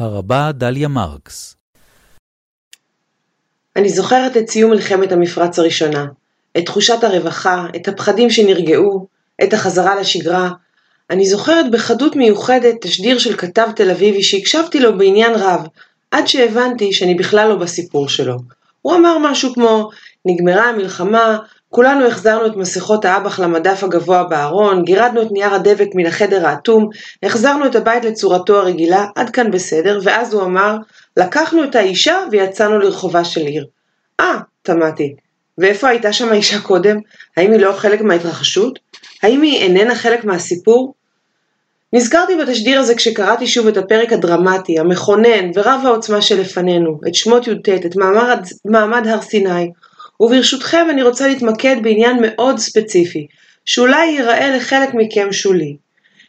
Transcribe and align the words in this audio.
הרבה 0.00 0.52
דליה 0.52 0.88
מרקס 0.88 1.56
אני 3.76 3.88
זוכרת 3.88 4.36
את 4.36 4.48
סיום 4.48 4.70
מלחמת 4.70 5.12
המפרץ 5.12 5.58
הראשונה, 5.58 6.06
את 6.58 6.66
תחושת 6.66 7.04
הרווחה, 7.04 7.66
את 7.76 7.88
הפחדים 7.88 8.30
שנרגעו, 8.30 9.06
את 9.42 9.52
החזרה 9.52 10.00
לשגרה. 10.00 10.50
אני 11.10 11.26
זוכרת 11.26 11.70
בחדות 11.70 12.16
מיוחדת 12.16 12.74
תשדיר 12.80 13.18
של 13.18 13.36
כתב 13.36 13.68
תל 13.76 13.90
אביבי 13.90 14.22
שהקשבתי 14.22 14.80
לו 14.80 14.98
בעניין 14.98 15.32
רב, 15.34 15.66
עד 16.10 16.26
שהבנתי 16.26 16.92
שאני 16.92 17.14
בכלל 17.14 17.48
לא 17.48 17.56
בסיפור 17.56 18.08
שלו. 18.08 18.36
הוא 18.82 18.94
אמר 18.94 19.18
משהו 19.18 19.54
כמו, 19.54 19.90
נגמרה 20.24 20.68
המלחמה, 20.68 21.38
כולנו 21.72 22.06
החזרנו 22.06 22.46
את 22.46 22.56
מסכות 22.56 23.04
האב"ח 23.04 23.40
למדף 23.40 23.84
הגבוה 23.84 24.24
בארון, 24.24 24.84
גירדנו 24.84 25.22
את 25.22 25.28
נייר 25.30 25.54
הדבק 25.54 25.88
מן 25.94 26.06
החדר 26.06 26.46
האטום, 26.46 26.88
החזרנו 27.22 27.66
את 27.66 27.76
הבית 27.76 28.04
לצורתו 28.04 28.58
הרגילה, 28.58 29.06
עד 29.14 29.30
כאן 29.30 29.50
בסדר, 29.50 30.00
ואז 30.02 30.34
הוא 30.34 30.42
אמר, 30.42 30.76
לקחנו 31.16 31.64
את 31.64 31.74
האישה 31.74 32.18
ויצאנו 32.30 32.78
לרחובה 32.78 33.24
של 33.24 33.40
עיר. 33.40 33.66
אה, 34.20 34.38
תמהתי, 34.62 35.14
ואיפה 35.58 35.88
הייתה 35.88 36.12
שם 36.12 36.28
האישה 36.28 36.60
קודם? 36.60 36.98
האם 37.36 37.52
היא 37.52 37.60
לא 37.60 37.72
חלק 37.72 38.00
מההתרחשות? 38.00 38.78
האם 39.22 39.42
היא 39.42 39.58
איננה 39.58 39.94
חלק 39.94 40.24
מהסיפור? 40.24 40.94
נזכרתי 41.92 42.36
בתשדיר 42.36 42.80
הזה 42.80 42.94
כשקראתי 42.94 43.46
שוב 43.46 43.66
את 43.66 43.76
הפרק 43.76 44.12
הדרמטי, 44.12 44.78
המכונן 44.78 45.50
ורב 45.54 45.80
העוצמה 45.84 46.22
שלפנינו, 46.22 47.00
את 47.08 47.14
שמות 47.14 47.46
י"ט, 47.46 47.68
את 47.68 47.96
מעמד, 47.96 48.46
מעמד 48.64 49.06
הר 49.06 49.20
סיני, 49.20 49.70
וברשותכם 50.20 50.86
אני 50.90 51.02
רוצה 51.02 51.28
להתמקד 51.28 51.76
בעניין 51.82 52.16
מאוד 52.20 52.58
ספציפי, 52.58 53.26
שאולי 53.64 54.06
ייראה 54.06 54.56
לחלק 54.56 54.94
מכם 54.94 55.32
שולי. 55.32 55.76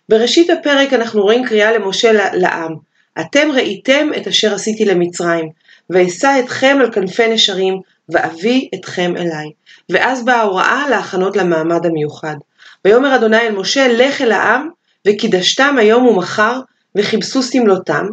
בראשית 0.09 0.49
הפרק 0.49 0.93
אנחנו 0.93 1.21
רואים 1.21 1.45
קריאה 1.45 1.71
למשה 1.71 2.11
לעם, 2.33 2.75
אתם 3.19 3.51
ראיתם 3.53 4.09
את 4.17 4.27
אשר 4.27 4.53
עשיתי 4.53 4.85
למצרים, 4.85 5.49
ואשא 5.89 6.31
אתכם 6.39 6.77
על 6.79 6.91
כנפי 6.91 7.27
נשרים, 7.27 7.79
ואביא 8.09 8.67
אתכם 8.75 9.13
אליי. 9.17 9.51
ואז 9.89 10.25
באה 10.25 10.35
ההוראה 10.35 10.89
להכנות 10.89 11.37
למעמד 11.37 11.85
המיוחד. 11.85 12.35
ויאמר 12.85 13.15
אדוני 13.15 13.37
אל 13.37 13.51
משה, 13.51 13.87
לך 13.87 14.21
אל 14.21 14.31
העם, 14.31 14.69
וקידשתם 15.07 15.75
היום 15.79 16.07
ומחר, 16.07 16.59
וכיבסו 16.97 17.43
סמלותם, 17.43 18.05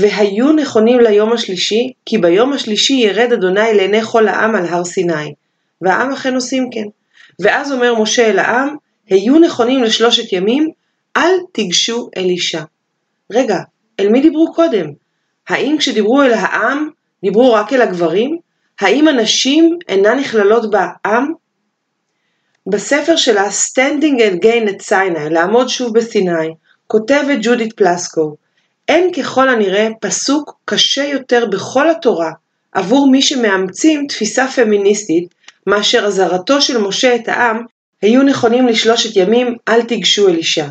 והיו 0.00 0.52
נכונים 0.52 1.00
ליום 1.00 1.32
השלישי, 1.32 1.92
כי 2.06 2.18
ביום 2.18 2.52
השלישי 2.52 2.92
ירד 2.92 3.32
אדוני 3.32 3.74
לעיני 3.74 4.02
כל 4.02 4.28
העם 4.28 4.54
על 4.54 4.66
הר 4.66 4.84
סיני. 4.84 5.34
והעם 5.82 6.12
אכן 6.12 6.34
עושים 6.34 6.68
כן. 6.72 6.84
ואז 7.40 7.72
אומר 7.72 8.02
משה 8.02 8.30
אל 8.30 8.38
העם, 8.38 8.76
היו 9.08 9.38
נכונים 9.38 9.82
לשלושת 9.82 10.32
ימים, 10.32 10.68
אל 11.16 11.30
תיגשו 11.52 12.08
אל 12.16 12.24
אישה. 12.24 12.62
רגע, 13.32 13.58
אל 14.00 14.08
מי 14.08 14.20
דיברו 14.20 14.52
קודם? 14.54 14.86
האם 15.48 15.76
כשדיברו 15.78 16.22
אל 16.22 16.32
העם, 16.32 16.88
דיברו 17.22 17.52
רק 17.52 17.72
אל 17.72 17.82
הגברים? 17.82 18.38
האם 18.80 19.08
הנשים 19.08 19.78
אינן 19.88 20.18
נכללות 20.18 20.70
בעם? 20.70 21.32
בספר 22.66 23.16
שלה 23.16 23.48
Standing 23.48 24.18
Again 24.18 24.68
at 24.68 24.88
Sinai, 24.88 25.28
לעמוד 25.30 25.68
שוב 25.68 25.94
בסיני, 25.94 26.54
כותבת 26.86 27.38
ג'ודית 27.42 27.72
פלסקו, 27.72 28.36
אין 28.88 29.12
ככל 29.12 29.48
הנראה 29.48 29.88
פסוק 30.00 30.58
קשה 30.64 31.04
יותר 31.04 31.46
בכל 31.46 31.90
התורה 31.90 32.30
עבור 32.72 33.10
מי 33.10 33.22
שמאמצים 33.22 34.06
תפיסה 34.08 34.48
פמיניסטית 34.48 35.34
מאשר 35.66 36.04
אזהרתו 36.06 36.60
של 36.60 36.78
משה 36.78 37.14
את 37.14 37.28
העם 37.28 37.64
היו 38.02 38.22
נכונים 38.22 38.66
לשלושת 38.68 39.16
ימים 39.16 39.56
אל 39.68 39.82
תיגשו 39.82 40.28
אל 40.28 40.34
אישה. 40.34 40.68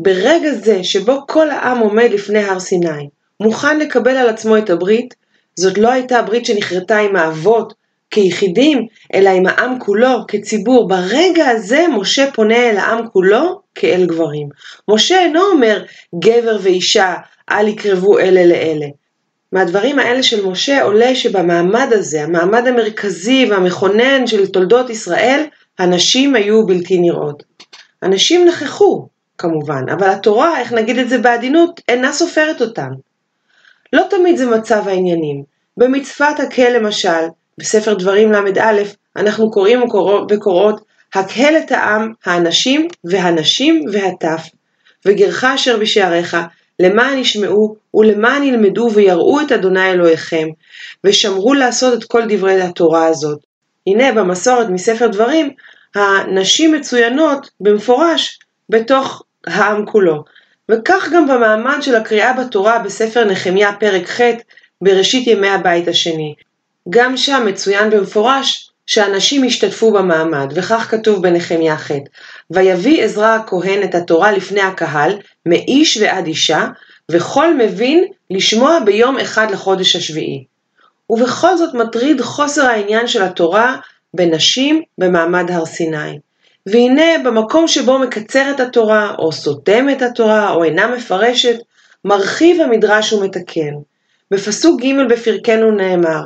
ברגע 0.00 0.52
זה 0.52 0.84
שבו 0.84 1.26
כל 1.28 1.50
העם 1.50 1.78
עומד 1.78 2.08
לפני 2.12 2.38
הר 2.38 2.60
סיני, 2.60 3.08
מוכן 3.40 3.78
לקבל 3.78 4.16
על 4.16 4.28
עצמו 4.28 4.58
את 4.58 4.70
הברית, 4.70 5.14
זאת 5.56 5.78
לא 5.78 5.88
הייתה 5.88 6.18
הברית 6.18 6.46
שנכרתה 6.46 6.98
עם 6.98 7.16
האבות 7.16 7.74
כיחידים, 8.10 8.86
אלא 9.14 9.30
עם 9.30 9.46
העם 9.46 9.78
כולו, 9.78 10.26
כציבור. 10.28 10.88
ברגע 10.88 11.48
הזה 11.48 11.84
משה 11.88 12.30
פונה 12.34 12.70
אל 12.70 12.76
העם 12.76 13.08
כולו 13.12 13.60
כאל 13.74 14.06
גברים. 14.06 14.48
משה 14.88 15.18
אינו 15.18 15.42
אומר 15.42 15.84
גבר 16.20 16.58
ואישה, 16.62 17.14
אל 17.50 17.68
יקרבו 17.68 18.18
אלה 18.18 18.46
לאלה. 18.46 18.86
מהדברים 19.52 19.98
האלה 19.98 20.22
של 20.22 20.46
משה 20.46 20.82
עולה 20.82 21.14
שבמעמד 21.14 21.88
הזה, 21.90 22.22
המעמד 22.22 22.66
המרכזי 22.66 23.46
והמכונן 23.50 24.26
של 24.26 24.46
תולדות 24.46 24.90
ישראל, 24.90 25.44
הנשים 25.78 26.34
היו 26.34 26.66
בלתי 26.66 26.98
נראות. 26.98 27.42
הנשים 28.02 28.48
נכחו, 28.48 29.08
כמובן, 29.38 29.84
אבל 29.92 30.08
התורה, 30.10 30.60
איך 30.60 30.72
נגיד 30.72 30.98
את 30.98 31.08
זה 31.08 31.18
בעדינות, 31.18 31.80
אינה 31.88 32.12
סופרת 32.12 32.60
אותן. 32.60 32.88
לא 33.92 34.02
תמיד 34.10 34.36
זה 34.36 34.46
מצב 34.46 34.88
העניינים. 34.88 35.42
במצוות 35.76 36.40
הקהל 36.40 36.76
למשל, 36.76 37.20
בספר 37.58 37.94
דברים 37.94 38.32
ל"א, 38.32 38.82
אנחנו 39.16 39.50
קוראים 39.50 39.82
וקוראות, 40.30 40.80
הקהל 41.14 41.56
את 41.56 41.72
העם, 41.72 42.12
האנשים 42.24 42.88
והנשים 43.04 43.84
והטף, 43.92 44.42
וגרך 45.06 45.44
אשר 45.44 45.76
בשעריך, 45.76 46.36
למען 46.80 47.18
ישמעו 47.18 47.76
ולמען 47.94 48.42
ילמדו 48.42 48.90
ויראו 48.94 49.40
את 49.40 49.52
אדוני 49.52 49.90
אלוהיכם, 49.90 50.48
ושמרו 51.04 51.54
לעשות 51.54 51.98
את 51.98 52.04
כל 52.04 52.22
דברי 52.28 52.62
התורה 52.62 53.06
הזאת. 53.06 53.38
הנה 53.86 54.12
במסורת 54.12 54.68
מספר 54.68 55.06
דברים, 55.06 55.50
הנשים 55.94 56.72
מצוינות 56.72 57.50
במפורש 57.60 58.38
בתוך 58.68 59.22
העם 59.46 59.86
כולו. 59.86 60.24
וכך 60.70 61.08
גם 61.12 61.28
במעמד 61.28 61.76
של 61.80 61.94
הקריאה 61.94 62.32
בתורה 62.32 62.78
בספר 62.78 63.24
נחמיה 63.24 63.72
פרק 63.72 64.08
ח' 64.08 64.20
בראשית 64.82 65.26
ימי 65.26 65.48
הבית 65.48 65.88
השני. 65.88 66.34
גם 66.90 67.16
שם 67.16 67.42
מצוין 67.46 67.90
במפורש 67.90 68.69
שאנשים 68.90 69.44
השתתפו 69.44 69.92
במעמד, 69.92 70.52
וכך 70.54 70.86
כתוב 70.90 71.22
בנחמיה 71.22 71.76
ח' 71.76 71.90
ויביא 72.50 73.04
עזרא 73.04 73.34
הכהן 73.34 73.82
את 73.82 73.94
התורה 73.94 74.32
לפני 74.32 74.60
הקהל, 74.60 75.12
מאיש 75.46 75.96
ועד 75.96 76.26
אישה, 76.26 76.66
וכל 77.10 77.54
מבין 77.54 78.04
לשמוע 78.30 78.78
ביום 78.84 79.18
אחד 79.18 79.50
לחודש 79.50 79.96
השביעי. 79.96 80.44
ובכל 81.10 81.56
זאת 81.56 81.74
מטריד 81.74 82.20
חוסר 82.20 82.66
העניין 82.66 83.06
של 83.06 83.22
התורה 83.22 83.76
בנשים 84.14 84.82
במעמד 84.98 85.50
הר 85.50 85.66
סיני. 85.66 86.18
והנה 86.66 87.18
במקום 87.24 87.68
שבו 87.68 87.98
מקצרת 87.98 88.60
התורה, 88.60 89.14
או 89.18 89.32
סותם 89.32 89.90
את 89.90 90.02
התורה, 90.02 90.50
או 90.50 90.64
אינה 90.64 90.86
מפרשת, 90.86 91.56
מרחיב 92.04 92.60
המדרש 92.60 93.12
ומתקן. 93.12 93.74
בפסוק 94.30 94.82
ג' 94.82 95.06
בפרקנו 95.10 95.70
נאמר, 95.70 96.22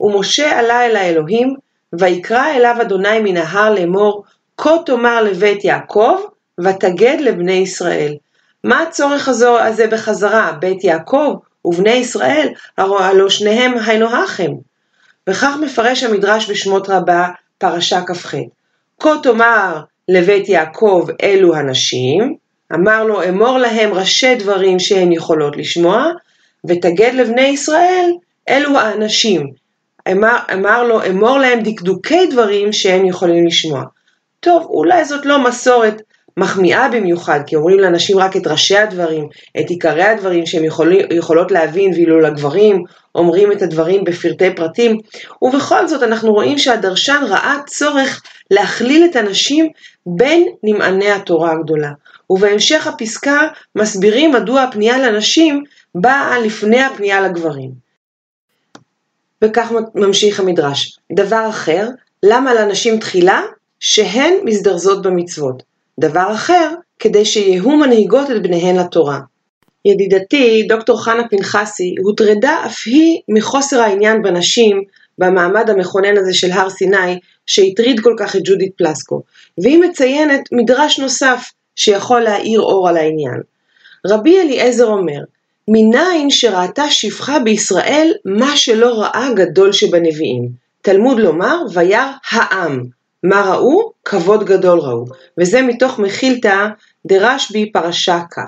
ומשה 0.00 0.58
עלה 0.58 0.86
אל 0.86 0.96
האלוהים, 0.96 1.67
ויקרא 1.92 2.50
אליו 2.50 2.76
אדוני 2.80 3.20
מן 3.20 3.36
ההר 3.36 3.74
לאמור, 3.74 4.24
כה 4.56 4.70
תאמר 4.86 5.22
לבית 5.22 5.64
יעקב, 5.64 6.16
ותגד 6.60 7.16
לבני 7.20 7.52
ישראל. 7.52 8.14
מה 8.64 8.82
הצורך 8.82 9.28
הזה 9.28 9.86
בחזרה, 9.90 10.52
בית 10.60 10.84
יעקב 10.84 11.34
ובני 11.64 11.90
ישראל, 11.90 12.48
הלא 12.78 13.30
שניהם 13.30 13.74
היינו 13.86 14.16
הכם. 14.16 14.52
וכך 15.28 15.56
מפרש 15.60 16.02
המדרש 16.02 16.50
בשמות 16.50 16.88
רבה, 16.88 17.28
פרשה 17.58 18.00
כ"ח. 18.06 18.34
כה 19.00 19.14
תאמר 19.22 19.80
לבית 20.08 20.48
יעקב 20.48 21.06
אלו 21.22 21.54
הנשים, 21.54 22.36
אמר 22.74 23.04
לו 23.04 23.28
אמור 23.28 23.58
להם 23.58 23.94
ראשי 23.94 24.34
דברים 24.34 24.78
שהן 24.78 25.12
יכולות 25.12 25.56
לשמוע, 25.56 26.06
ותגד 26.68 27.10
לבני 27.14 27.46
ישראל 27.46 28.10
אלו 28.48 28.78
האנשים. 28.78 29.52
אמר, 30.12 30.36
אמר 30.52 30.82
לו 30.84 31.06
אמור 31.06 31.38
להם 31.38 31.60
דקדוקי 31.60 32.26
דברים 32.26 32.72
שהם 32.72 33.06
יכולים 33.06 33.46
לשמוע. 33.46 33.82
טוב, 34.40 34.66
אולי 34.70 35.04
זאת 35.04 35.26
לא 35.26 35.44
מסורת 35.44 36.02
מחמיאה 36.36 36.88
במיוחד, 36.88 37.40
כי 37.46 37.56
אומרים 37.56 37.78
לאנשים 37.78 38.18
רק 38.18 38.36
את 38.36 38.46
ראשי 38.46 38.78
הדברים, 38.78 39.28
את 39.60 39.70
עיקרי 39.70 40.02
הדברים 40.02 40.46
שהם 40.46 40.64
יכול, 40.64 40.92
יכולות 41.10 41.50
להבין, 41.50 41.90
ואילו 41.92 42.20
לגברים 42.20 42.84
אומרים 43.14 43.52
את 43.52 43.62
הדברים 43.62 44.04
בפרטי 44.04 44.54
פרטים, 44.54 44.98
ובכל 45.42 45.88
זאת 45.88 46.02
אנחנו 46.02 46.32
רואים 46.32 46.58
שהדרשן 46.58 47.20
ראה 47.28 47.56
צורך 47.66 48.22
להכליל 48.50 49.04
את 49.10 49.16
הנשים 49.16 49.68
בין 50.06 50.48
נמעני 50.62 51.10
התורה 51.10 51.52
הגדולה. 51.52 51.90
ובהמשך 52.30 52.86
הפסקה 52.86 53.48
מסבירים 53.76 54.32
מדוע 54.32 54.62
הפנייה 54.62 54.98
לנשים 54.98 55.64
באה 55.94 56.38
לפני 56.38 56.82
הפנייה 56.82 57.20
לגברים. 57.20 57.87
וכך 59.44 59.72
ממשיך 59.94 60.40
המדרש. 60.40 60.98
דבר 61.12 61.46
אחר, 61.48 61.88
למה 62.22 62.54
לנשים 62.54 62.98
תחילה? 62.98 63.42
שהן 63.80 64.34
מזדרזות 64.44 65.02
במצוות. 65.02 65.62
דבר 66.00 66.32
אחר, 66.32 66.70
כדי 66.98 67.24
שיהיו 67.24 67.70
מנהיגות 67.70 68.30
את 68.30 68.42
בניהן 68.42 68.76
לתורה. 68.76 69.20
ידידתי, 69.84 70.62
דוקטור 70.68 71.04
חנה 71.04 71.28
פנחסי, 71.28 71.94
הוטרדה 72.02 72.62
אף 72.66 72.82
היא 72.86 73.20
מחוסר 73.28 73.80
העניין 73.80 74.22
בנשים 74.22 74.82
במעמד 75.18 75.70
המכונן 75.70 76.18
הזה 76.18 76.34
של 76.34 76.50
הר 76.50 76.70
סיני, 76.70 77.18
שהטריד 77.46 78.00
כל 78.00 78.14
כך 78.18 78.36
את 78.36 78.40
ג'ודית 78.44 78.72
פלסקו, 78.78 79.22
והיא 79.62 79.78
מציינת 79.78 80.40
מדרש 80.52 80.98
נוסף 80.98 81.50
שיכול 81.76 82.20
להאיר 82.20 82.60
אור 82.60 82.88
על 82.88 82.96
העניין. 82.96 83.40
רבי 84.06 84.40
אליעזר 84.40 84.86
אומר, 84.86 85.20
מניין 85.68 86.30
שראתה 86.30 86.90
שפחה 86.90 87.38
בישראל 87.38 88.12
מה 88.24 88.56
שלא 88.56 89.00
ראה 89.00 89.28
גדול 89.34 89.72
שבנביאים. 89.72 90.48
תלמוד 90.82 91.18
לומר, 91.18 91.58
וירא 91.74 92.12
העם. 92.30 92.82
מה 93.22 93.40
ראו? 93.40 93.92
כבוד 94.04 94.44
גדול 94.44 94.78
ראו. 94.78 95.04
וזה 95.40 95.62
מתוך 95.62 95.98
מחילתא 95.98 96.66
דרשב"י 97.06 97.72
פרשה 97.72 98.20
כ'. 98.30 98.38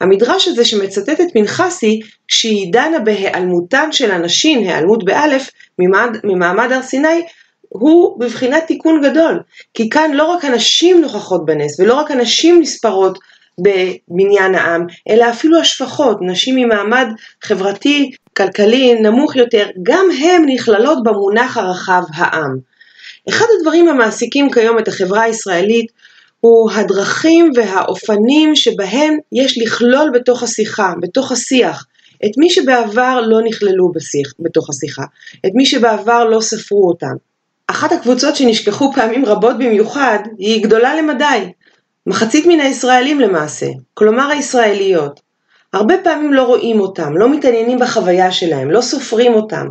המדרש 0.00 0.48
הזה 0.48 0.64
שמצטט 0.64 1.20
את 1.20 1.26
פנחסי, 1.32 2.00
כשהיא 2.28 2.72
דנה 2.72 2.98
בהיעלמותן 2.98 3.92
של 3.92 4.10
הנשים, 4.10 4.58
היעלמות 4.58 5.04
באלף, 5.04 5.50
ממעמד, 5.78 6.18
ממעמד 6.24 6.72
הר 6.72 6.82
סיני, 6.82 7.22
הוא 7.68 8.20
בבחינת 8.20 8.64
תיקון 8.66 9.00
גדול. 9.04 9.40
כי 9.74 9.90
כאן 9.90 10.10
לא 10.14 10.24
רק 10.24 10.44
הנשים 10.44 11.00
נוכחות 11.00 11.46
בנס, 11.46 11.80
ולא 11.80 11.94
רק 11.94 12.10
הנשים 12.10 12.60
נספרות 12.60 13.18
בבניין 13.58 14.54
העם, 14.54 14.86
אלא 15.08 15.30
אפילו 15.30 15.60
השפחות, 15.60 16.18
נשים 16.20 16.56
ממעמד 16.56 17.06
חברתי, 17.42 18.10
כלכלי, 18.36 18.94
נמוך 18.94 19.36
יותר, 19.36 19.66
גם 19.82 20.04
הן 20.20 20.42
נכללות 20.46 21.02
במונח 21.02 21.56
הרחב 21.56 22.02
העם. 22.14 22.56
אחד 23.28 23.46
הדברים 23.58 23.88
המעסיקים 23.88 24.50
כיום 24.50 24.78
את 24.78 24.88
החברה 24.88 25.22
הישראלית 25.22 25.92
הוא 26.40 26.70
הדרכים 26.70 27.50
והאופנים 27.54 28.56
שבהם 28.56 29.18
יש 29.32 29.58
לכלול 29.58 30.10
בתוך 30.14 30.42
השיחה, 30.42 30.92
בתוך 31.00 31.32
השיח, 31.32 31.86
את 32.24 32.30
מי 32.36 32.50
שבעבר 32.50 33.20
לא 33.26 33.40
נכללו 33.44 33.92
בשיח, 33.92 34.32
בתוך 34.40 34.70
השיחה, 34.70 35.02
את 35.46 35.50
מי 35.54 35.66
שבעבר 35.66 36.24
לא 36.24 36.40
ספרו 36.40 36.88
אותם. 36.88 37.14
אחת 37.66 37.92
הקבוצות 37.92 38.36
שנשכחו 38.36 38.92
פעמים 38.92 39.24
רבות 39.24 39.58
במיוחד 39.58 40.18
היא 40.38 40.62
גדולה 40.62 40.94
למדי, 40.94 41.52
מחצית 42.08 42.46
מן 42.46 42.60
הישראלים 42.60 43.20
למעשה, 43.20 43.66
כלומר 43.94 44.30
הישראליות. 44.30 45.20
הרבה 45.72 45.94
פעמים 46.04 46.32
לא 46.32 46.42
רואים 46.42 46.80
אותם, 46.80 47.16
לא 47.16 47.32
מתעניינים 47.32 47.78
בחוויה 47.78 48.32
שלהם, 48.32 48.70
לא 48.70 48.80
סופרים 48.80 49.34
אותם, 49.34 49.66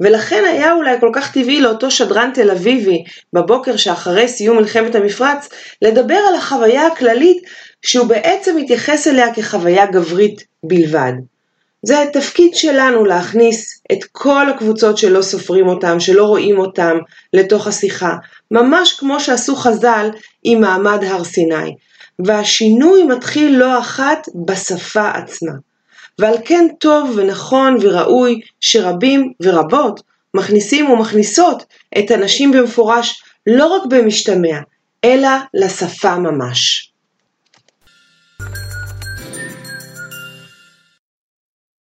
ולכן 0.00 0.44
היה 0.46 0.72
אולי 0.72 1.00
כל 1.00 1.10
כך 1.14 1.32
טבעי 1.32 1.60
לאותו 1.60 1.90
שדרן 1.90 2.30
תל 2.34 2.50
אביבי 2.50 3.04
בבוקר 3.32 3.76
שאחרי 3.76 4.28
סיום 4.28 4.56
מלחמת 4.56 4.94
המפרץ, 4.94 5.48
לדבר 5.82 6.18
על 6.28 6.34
החוויה 6.34 6.86
הכללית 6.86 7.42
שהוא 7.82 8.06
בעצם 8.06 8.56
מתייחס 8.56 9.06
אליה 9.06 9.34
כחוויה 9.34 9.86
גברית 9.86 10.44
בלבד. 10.64 11.12
זה 11.82 12.02
התפקיד 12.02 12.54
שלנו 12.54 13.04
להכניס 13.04 13.82
את 13.92 13.98
כל 14.12 14.48
הקבוצות 14.48 14.98
שלא 14.98 15.22
סופרים 15.22 15.68
אותם, 15.68 16.00
שלא 16.00 16.24
רואים 16.24 16.58
אותם, 16.58 16.98
לתוך 17.32 17.66
השיחה, 17.66 18.16
ממש 18.50 18.92
כמו 18.92 19.20
שעשו 19.20 19.56
חז"ל 19.56 20.10
עם 20.44 20.60
מעמד 20.60 21.04
הר 21.04 21.24
סיני. 21.24 21.74
והשינוי 22.24 23.02
מתחיל 23.02 23.56
לא 23.56 23.78
אחת 23.78 24.28
בשפה 24.46 25.10
עצמה. 25.10 25.52
ועל 26.18 26.34
כן 26.44 26.66
טוב 26.80 27.12
ונכון 27.16 27.76
וראוי 27.80 28.40
שרבים 28.60 29.32
ורבות 29.42 30.00
מכניסים 30.34 30.90
ומכניסות 30.90 31.64
את 31.98 32.10
הנשים 32.10 32.52
במפורש 32.52 33.22
לא 33.46 33.66
רק 33.66 33.82
במשתמע, 33.90 34.58
אלא 35.04 35.28
לשפה 35.54 36.16
ממש. 36.16 36.89